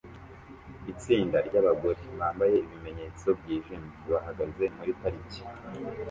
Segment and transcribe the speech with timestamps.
[0.91, 5.41] Itsinda ryabagore bambaye ibimenyetso byijimye bahagaze muri parike